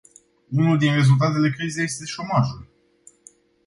Unul 0.51 0.77
din 0.77 0.93
rezultatele 0.93 1.49
crizei 1.49 1.83
este 1.83 2.05
șomajul. 2.05 2.67